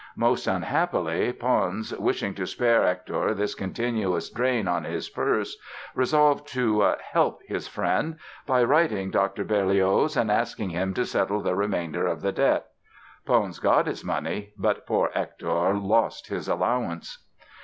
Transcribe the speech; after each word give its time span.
Most 0.17 0.47
unhappily 0.47 1.31
Pons, 1.31 1.93
wishing 1.95 2.33
to 2.33 2.47
spare 2.47 2.81
Hector 2.81 3.35
this 3.35 3.53
continuous 3.53 4.31
drain 4.31 4.67
on 4.67 4.83
his 4.83 5.09
purse, 5.09 5.55
resolved 5.93 6.47
to 6.53 6.95
"help" 7.11 7.41
his 7.47 7.67
friend 7.67 8.17
by 8.47 8.63
writing 8.63 9.11
Dr. 9.11 9.43
Berlioz 9.43 10.17
and 10.17 10.31
asking 10.31 10.71
him 10.71 10.95
to 10.95 11.05
settle 11.05 11.41
the 11.41 11.53
remainder 11.53 12.07
of 12.07 12.21
the 12.23 12.31
debt. 12.31 12.65
Pons 13.27 13.59
got 13.59 13.85
his 13.85 14.03
money—but 14.03 14.87
poor 14.87 15.11
Hector 15.13 15.75
lost 15.75 16.29
his 16.29 16.47
allowance! 16.47 17.23